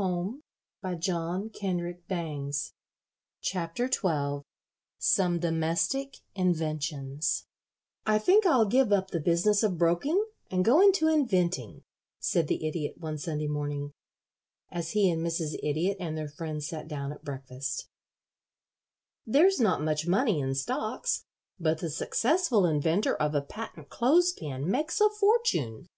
[0.00, 0.40] XII SOME
[0.80, 5.70] DOMESTIC INVENTIONS [Illustration: "'THERE'S NOT MUCH MONEY
[6.36, 7.46] IN STOCKS'"]
[8.06, 11.82] "I think I'll give up the business of broking and go into inventing,"
[12.18, 13.92] said the Idiot one Sunday morning,
[14.70, 15.58] as he and Mrs.
[15.62, 17.86] Idiot and their friends sat down at breakfast.
[19.26, 21.26] "There's not much money in stocks,
[21.58, 25.88] but the successful inventor of a patent clothes pin makes a fortune."